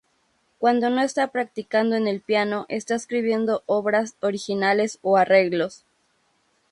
Cuando 0.57 0.89
no 0.89 1.03
está 1.03 1.27
practicando 1.27 1.95
en 1.95 2.07
el 2.07 2.21
piano, 2.21 2.65
está 2.69 2.95
escribiendo 2.95 3.61
obras 3.67 4.15
originales 4.21 4.97
o 5.03 5.15
arreglos. 5.15 5.85